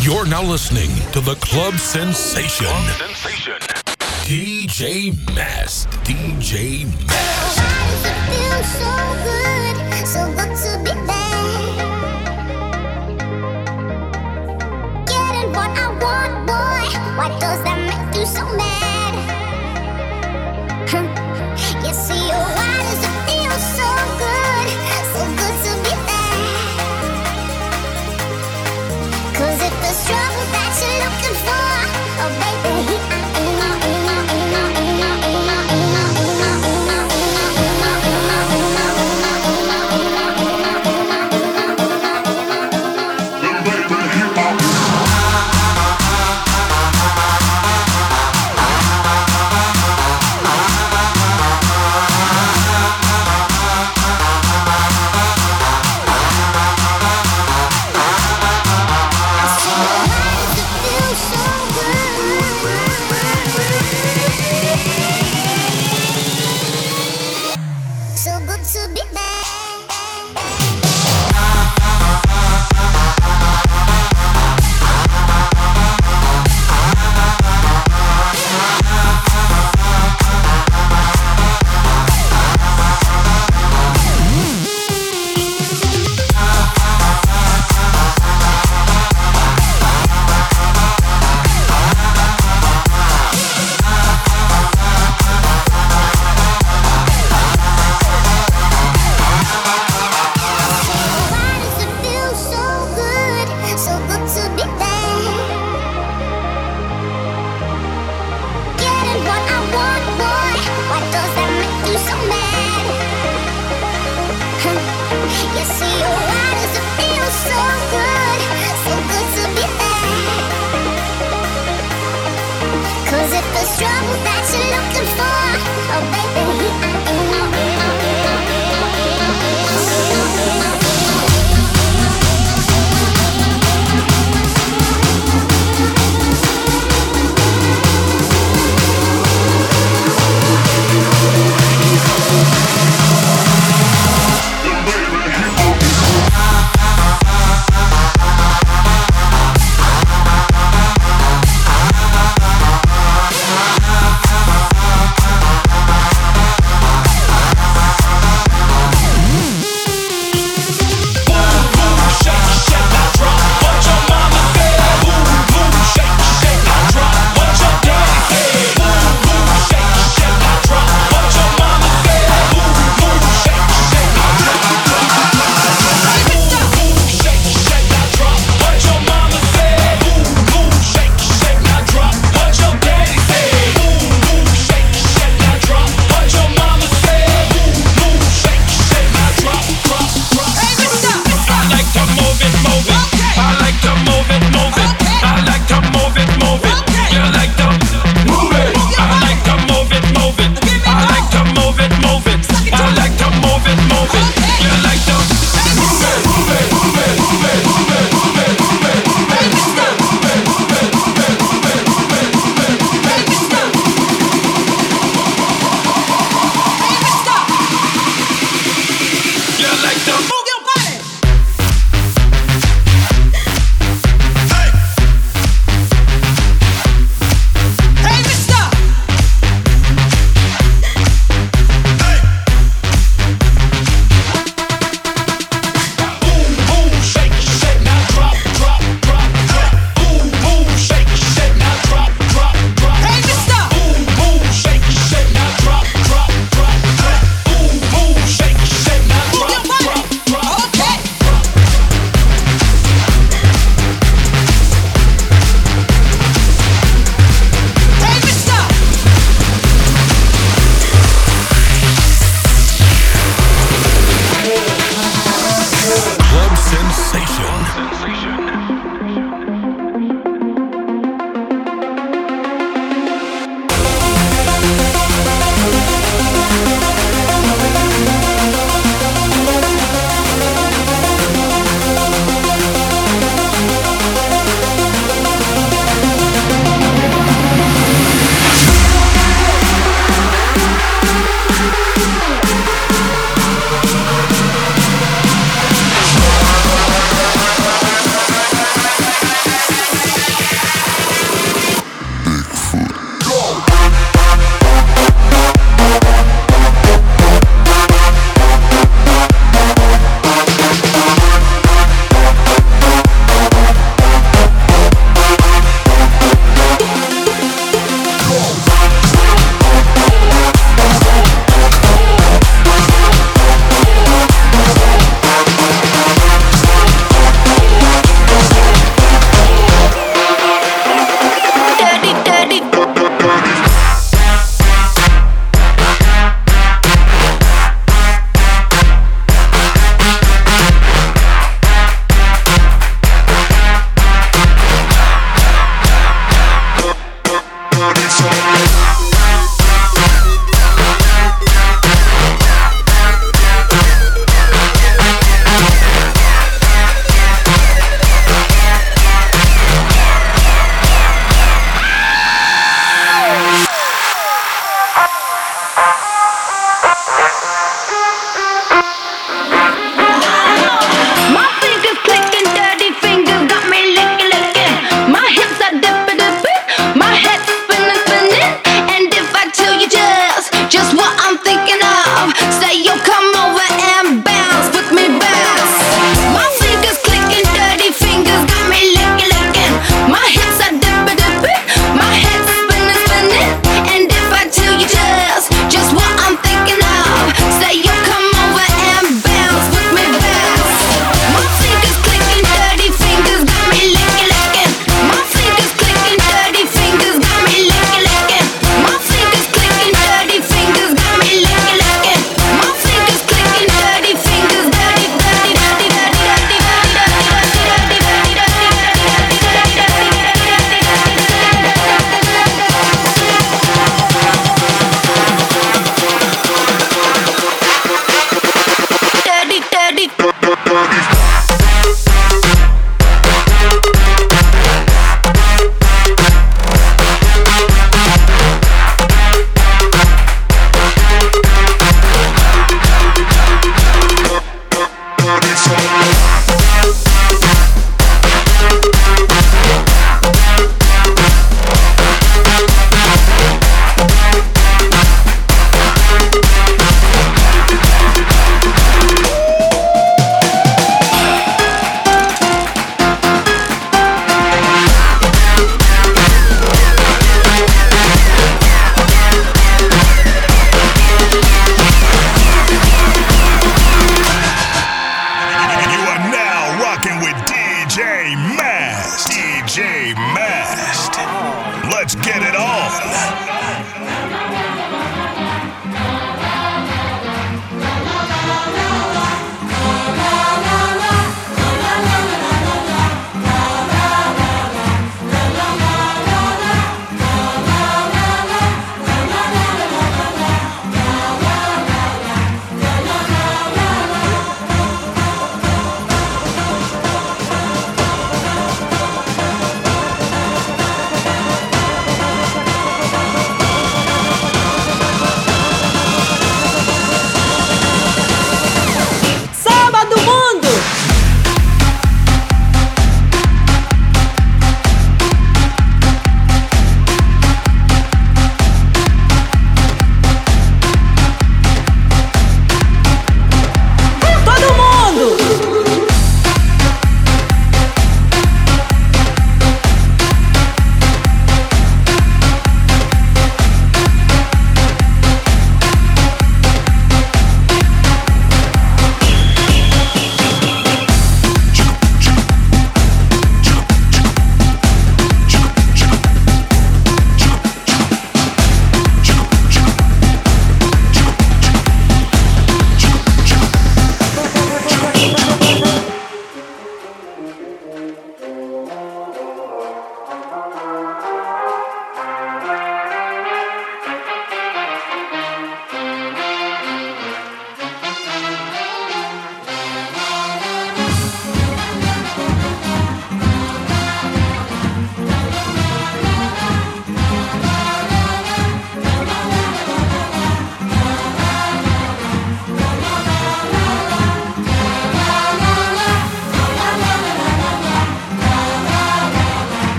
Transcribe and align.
You're 0.00 0.26
now 0.26 0.42
listening 0.42 0.90
to 1.12 1.20
the 1.20 1.36
Club 1.36 1.74
Sensation. 1.74 2.66
Club 2.66 3.14
Sensation. 3.14 3.54
DJ 4.24 5.14
Mask. 5.36 5.88
DJ 6.02 6.86
Mask. 7.06 7.26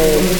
And 0.00 0.38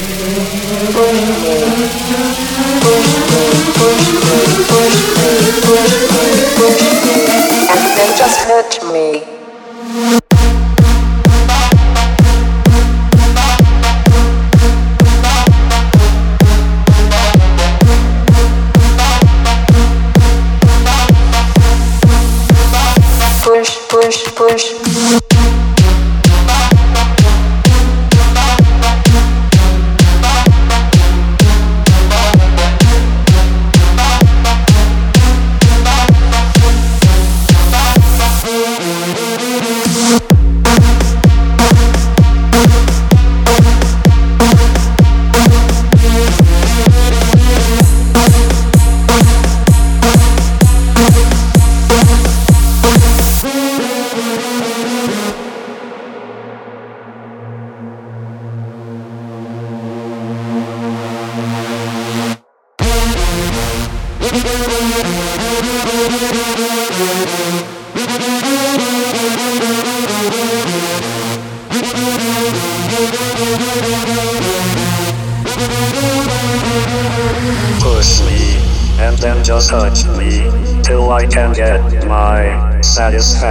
my 83.19 83.48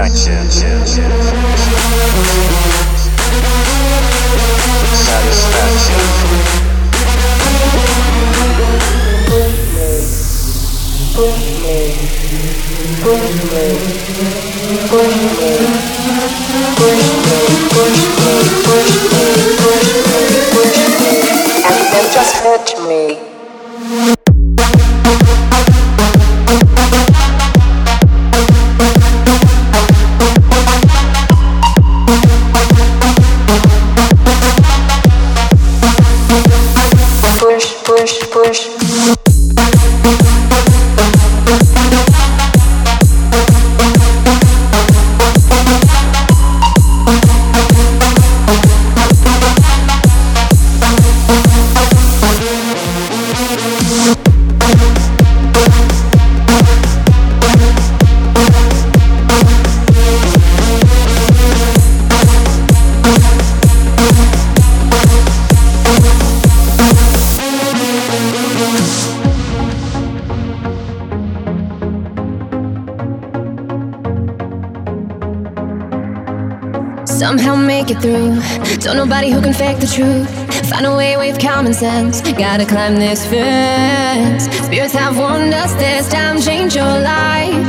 make 77.89 77.97
it 77.97 78.03
through. 78.03 78.79
Don't 78.81 78.97
nobody 78.97 79.31
who 79.31 79.41
can 79.41 79.53
fake 79.53 79.79
the 79.79 79.87
truth. 79.87 80.29
Find 80.69 80.87
a 80.87 80.95
way 80.95 81.17
with 81.17 81.41
common 81.41 81.73
sense. 81.73 82.21
Gotta 82.21 82.67
climb 82.67 82.97
this 82.97 83.27
fence. 83.27 84.45
Spirits 84.67 84.95
have 84.95 85.17
warned 85.17 85.55
us 85.55 85.73
this 85.75 86.09
time. 86.09 86.41
Change 86.41 86.75
your 86.75 86.85
life. 86.85 87.67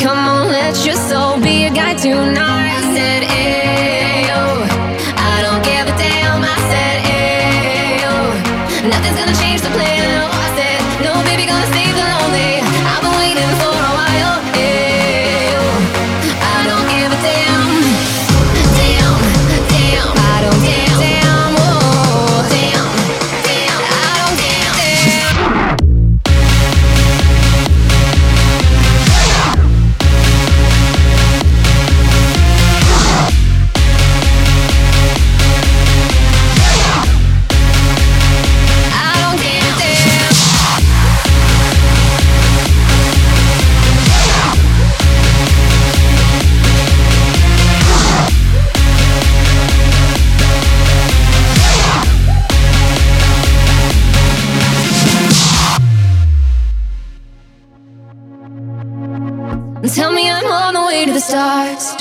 Come 0.00 0.18
on, 0.18 0.48
let 0.48 0.84
your 0.86 0.96
soul 0.96 1.40
be 1.40 1.64
a 1.64 1.70
guide 1.70 1.98
tonight. 1.98 2.72
I 2.76 2.82
said, 2.94 3.22
Ayo. 3.40 4.42
I 5.16 5.36
don't 5.44 5.62
give 5.64 5.86
a 5.92 5.94
damn. 5.98 6.42
I 6.42 6.56
said, 6.70 6.96
Ayo. 7.18 8.14
Nothing's 8.88 9.18
gonna 9.18 9.36
change 9.42 9.60
the 9.60 9.70
plan. 9.70 9.93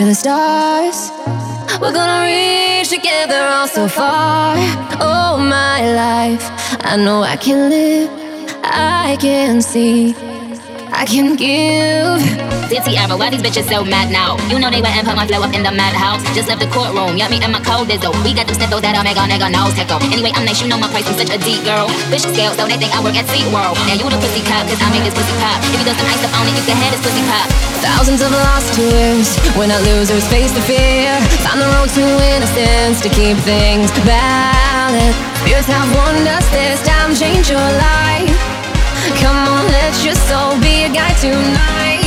To 0.04 0.10
the 0.10 0.16
stars. 0.16 1.12
We're 1.80 1.94
gonna 1.94 2.26
reach 2.26 2.90
together 2.90 3.42
all 3.42 3.68
so 3.68 3.88
far. 3.88 4.56
Oh, 5.00 5.38
my 5.38 5.80
life, 6.04 6.46
I 6.84 6.98
know 6.98 7.22
I 7.22 7.38
can 7.38 7.70
live, 7.70 8.10
I 8.64 9.18
can 9.20 9.62
see, 9.62 10.14
I 10.92 11.06
can 11.06 11.36
give. 11.36 12.63
Dizzy 12.70 12.96
era, 12.98 13.16
why 13.16 13.30
these 13.30 13.42
bitches 13.42 13.68
so 13.68 13.84
mad 13.84 14.12
now? 14.12 14.40
You 14.48 14.58
know 14.58 14.72
they 14.72 14.82
went 14.82 14.96
and 14.96 15.06
put 15.06 15.16
my 15.16 15.28
flow 15.28 15.44
up 15.44 15.54
in 15.54 15.64
the 15.64 15.72
madhouse. 15.72 16.24
Just 16.34 16.48
left 16.48 16.62
the 16.64 16.70
courtroom, 16.72 17.18
got 17.20 17.30
me 17.30 17.40
my 17.44 17.62
cold 17.62 17.88
dizzle. 17.92 18.16
We 18.24 18.34
got 18.34 18.48
them 18.48 18.56
sniffles 18.56 18.82
that 18.82 18.96
I'll 18.96 19.06
make 19.06 19.20
a 19.20 19.26
nigga 19.28 19.52
nose 19.52 19.76
tickle. 19.76 20.02
Anyway, 20.10 20.32
I'm 20.34 20.46
nice, 20.48 20.64
you 20.64 20.68
know 20.72 20.80
my 20.80 20.90
price, 20.90 21.06
I'm 21.06 21.18
such 21.20 21.30
a 21.30 21.38
deep 21.38 21.62
girl. 21.68 21.92
Fish 22.10 22.26
scale, 22.26 22.56
so 22.56 22.66
they 22.66 22.80
think 22.80 22.96
I 22.96 23.00
work 23.04 23.20
at 23.20 23.28
SeaWorld. 23.30 23.76
Now 23.86 23.96
you 24.00 24.08
the 24.08 24.18
pussy 24.18 24.42
cop, 24.48 24.66
cause 24.66 24.80
I 24.80 24.88
make 24.90 25.06
this 25.06 25.16
pussy 25.16 25.36
pop. 25.44 25.60
If 25.62 25.76
you 25.76 25.86
does 25.86 25.98
some 25.98 26.08
ice 26.08 26.24
up 26.24 26.34
on 26.40 26.48
it, 26.50 26.56
you 26.56 26.64
can 26.66 26.78
have 26.80 26.92
this 26.94 27.04
pussy 27.04 27.24
pop. 27.30 27.48
Thousands 27.84 28.22
of 28.24 28.32
lost 28.32 28.68
tears 28.74 29.30
when 29.60 29.70
our 29.70 29.84
losers 29.84 30.26
face 30.32 30.54
the 30.56 30.64
fear. 30.64 31.14
Find 31.44 31.60
the 31.60 31.70
road 31.78 31.90
to 31.94 32.04
innocence 32.34 33.04
to 33.04 33.10
keep 33.12 33.38
things 33.44 33.92
balanced. 34.08 35.20
Spirits 35.44 35.68
have 35.68 35.90
warned 35.94 36.26
us 36.26 36.46
this 36.50 36.80
time, 36.88 37.12
change 37.14 37.52
your 37.52 37.60
life. 37.60 38.32
Come 39.20 39.36
on, 39.36 39.68
let 39.68 39.94
your 40.04 40.16
soul 40.30 40.56
be 40.64 40.88
a 40.88 40.90
guide 40.90 41.18
tonight. 41.20 42.03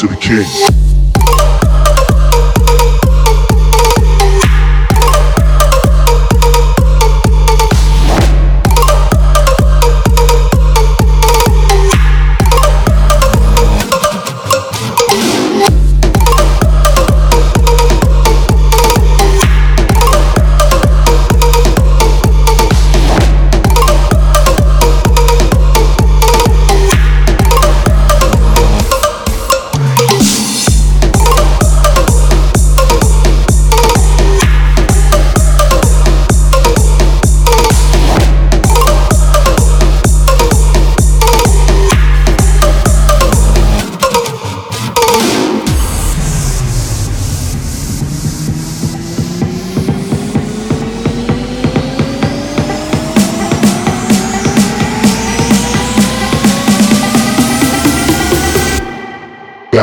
To 0.00 0.06
the 0.06 0.16
king. 0.16 0.79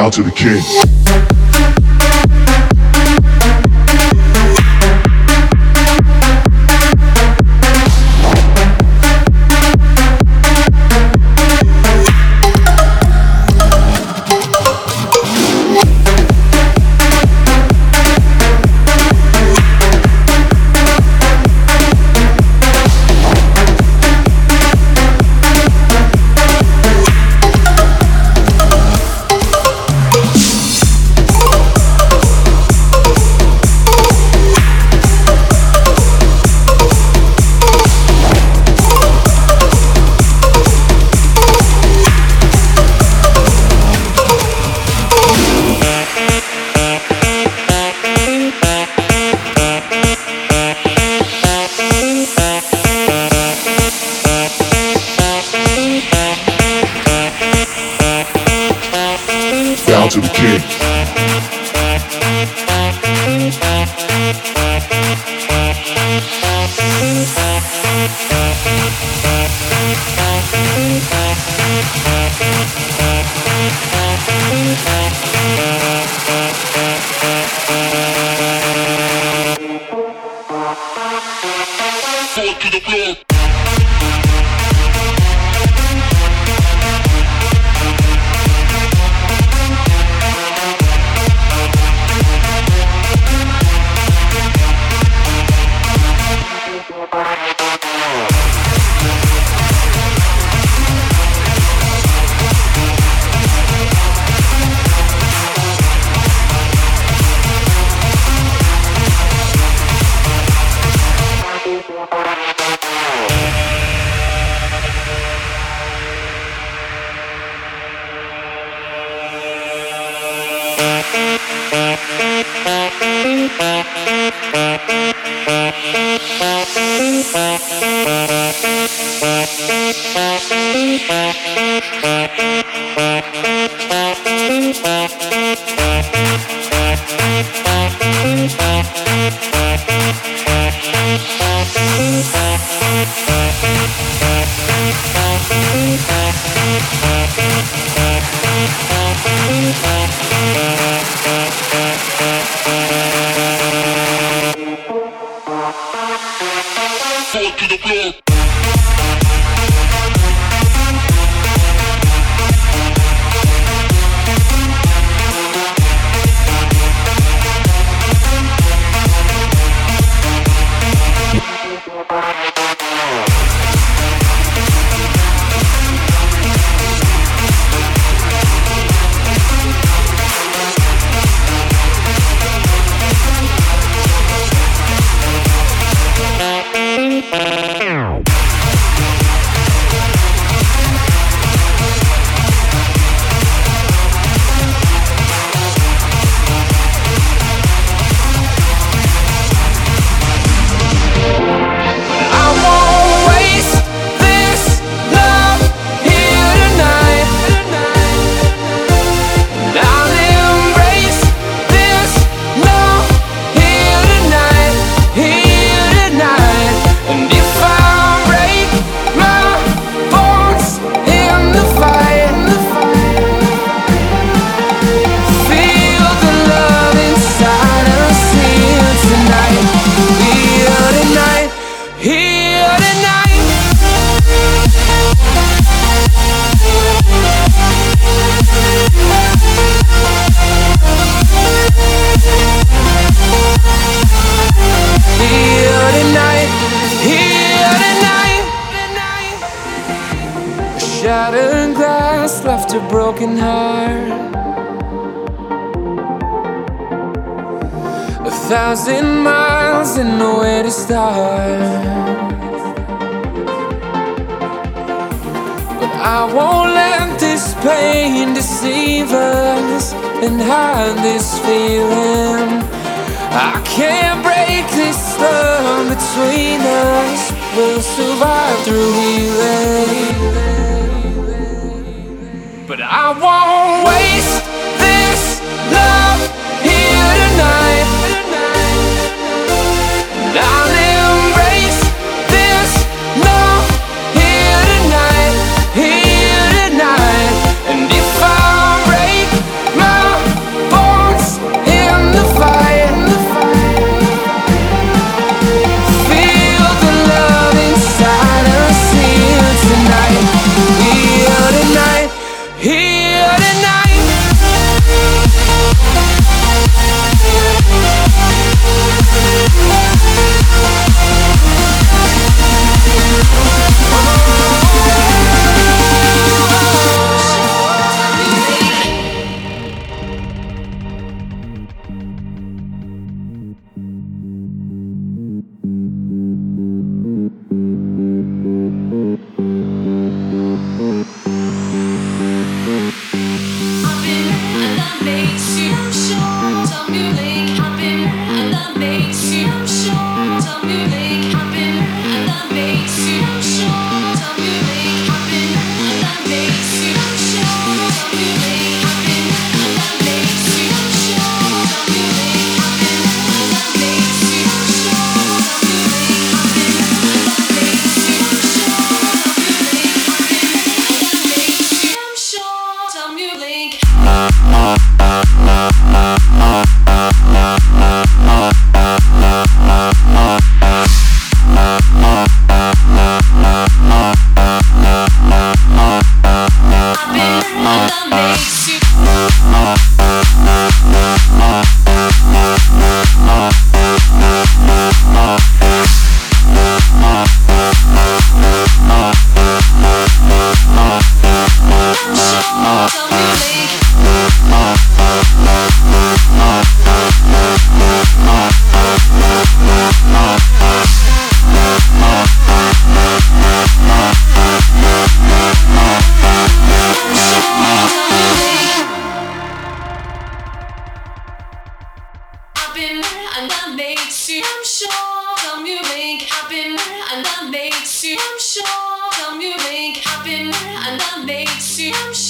To 0.07 0.23
the 0.23 0.31
king. 0.31 0.96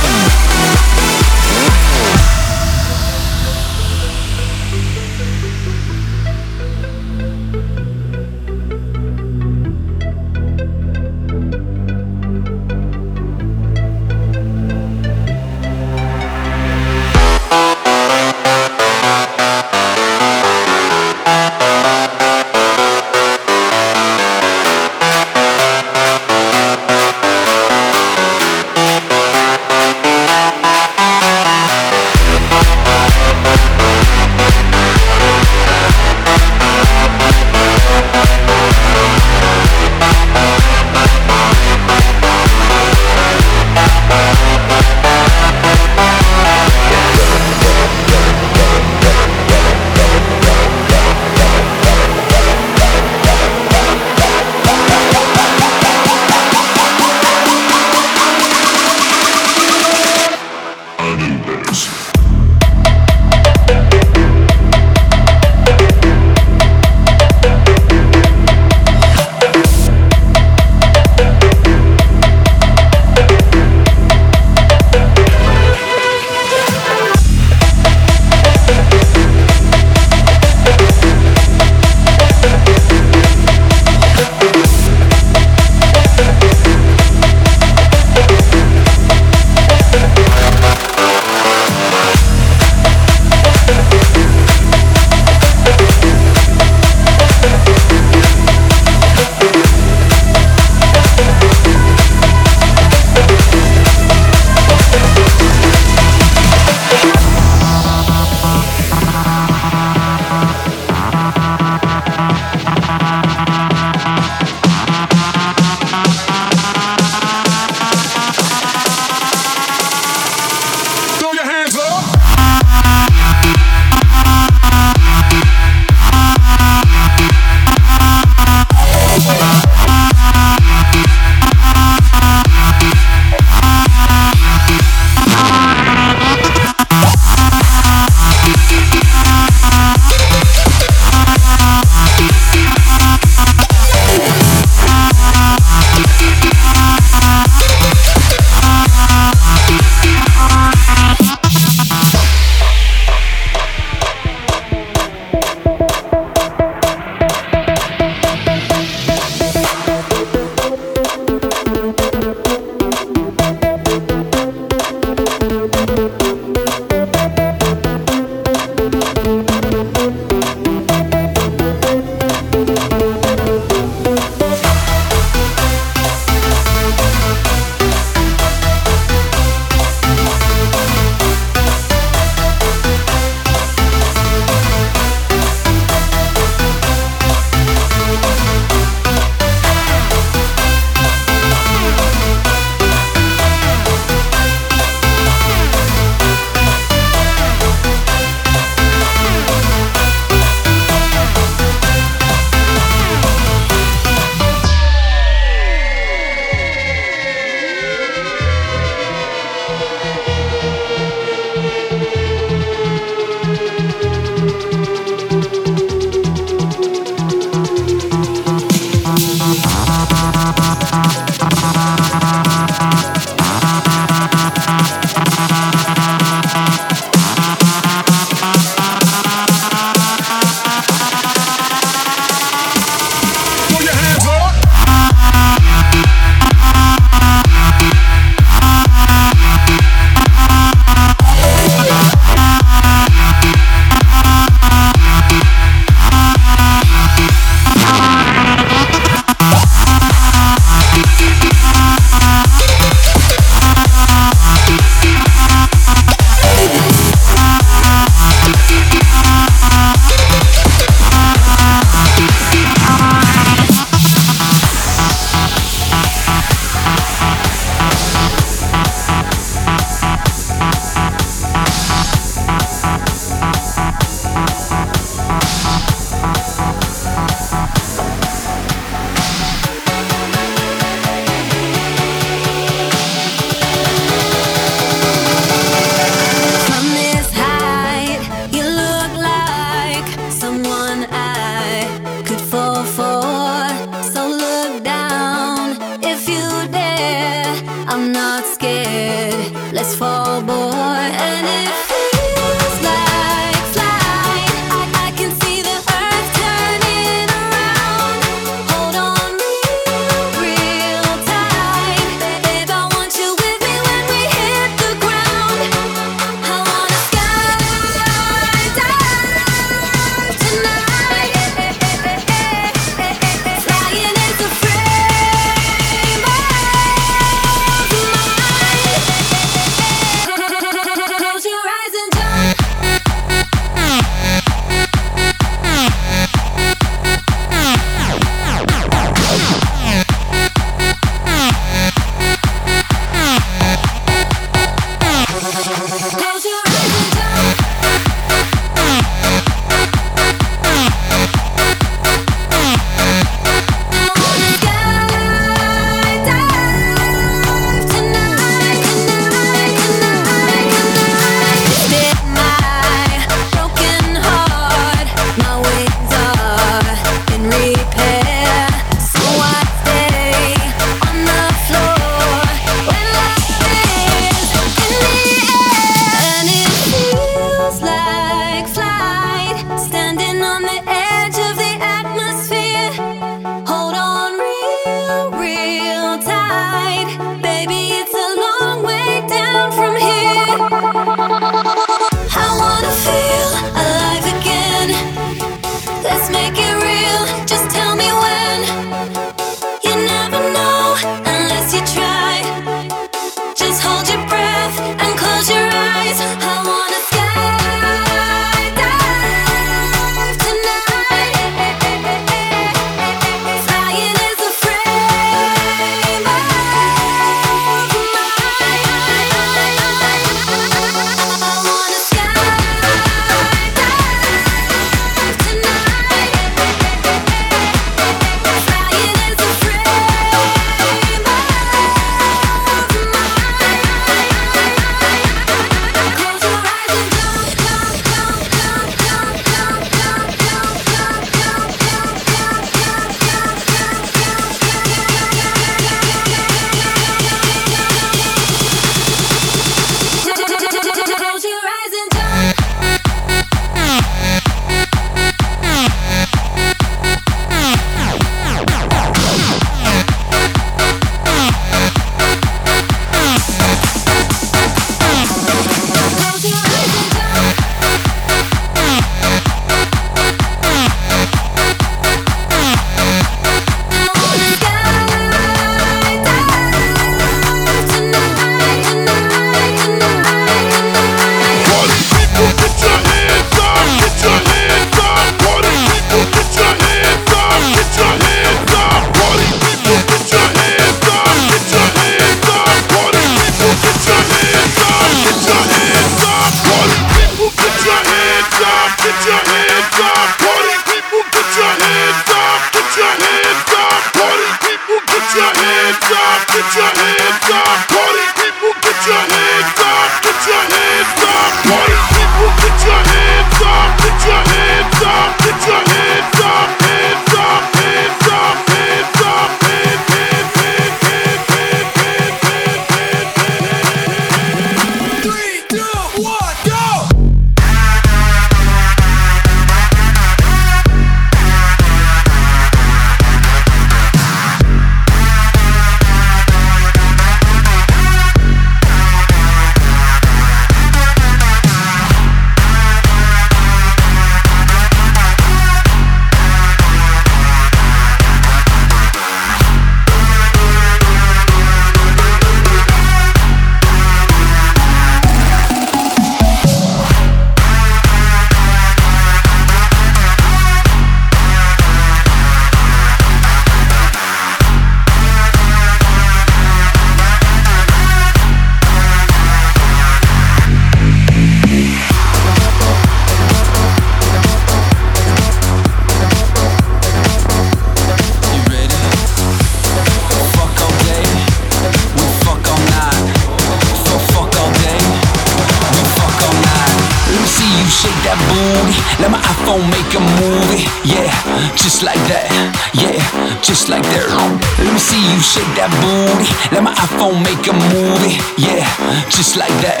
phone, 597.18 597.42
make 597.42 597.66
a 597.66 597.72
movie. 597.72 598.36
Yeah, 598.58 598.84
just 599.28 599.56
like 599.56 599.76
that. 599.84 600.00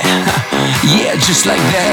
yeah, 0.96 1.14
just 1.16 1.46
like 1.46 1.64
that. 1.72 1.85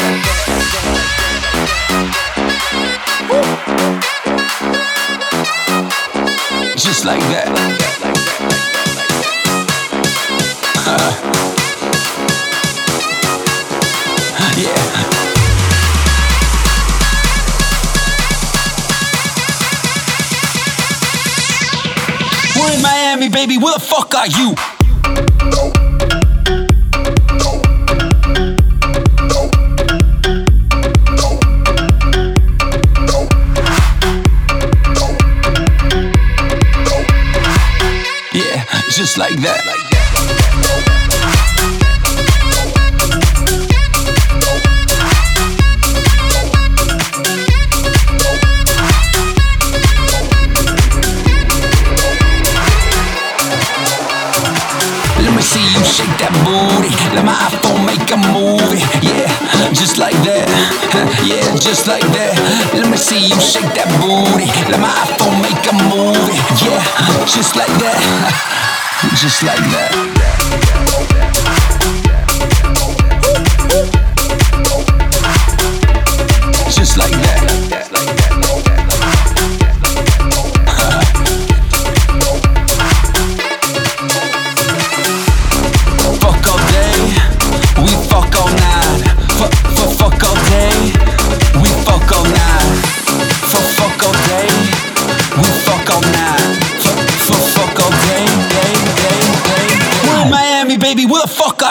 Shake 63.54 63.76
that 63.76 63.86
booty. 64.02 64.50
Let 64.72 64.80
my 64.82 64.90
iPhone 65.06 65.38
make 65.46 65.62
a 65.70 65.74
movie. 65.78 66.42
Yeah, 66.66 67.26
just 67.28 67.56
like 67.56 67.70
that. 67.86 69.14
just 69.22 69.44
like 69.44 69.60
that. 69.60 70.13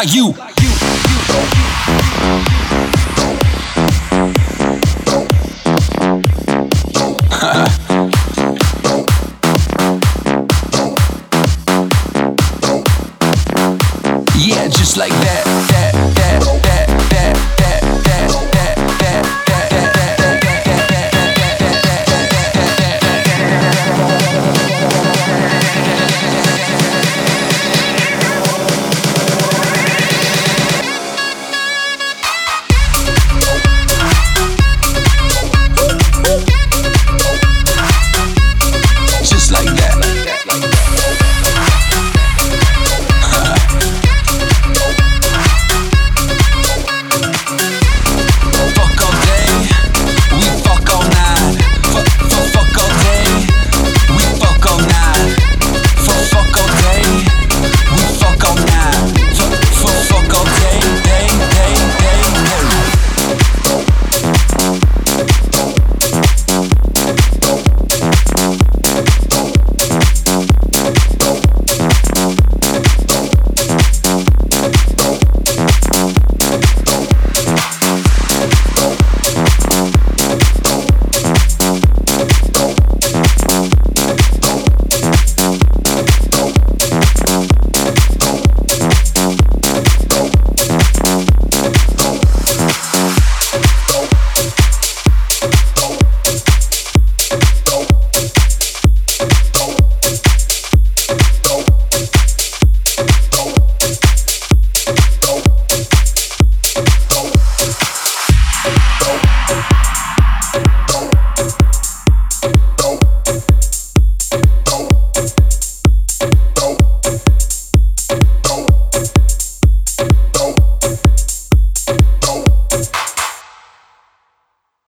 like 0.03 0.15
you. 0.16 0.52